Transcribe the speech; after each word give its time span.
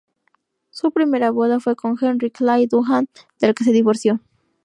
Su 0.71 0.89
primera 0.91 1.29
boda 1.29 1.59
fue 1.59 1.75
con 1.75 1.95
Henry 2.01 2.31
Clay 2.31 2.65
Dunham, 2.65 3.05
del 3.39 3.53
que 3.53 3.63
se 3.63 3.71
divorció. 3.71 4.19